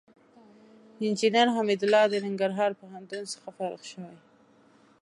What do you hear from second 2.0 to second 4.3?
د ننګرهار پوهنتون څخه فارغ شوى.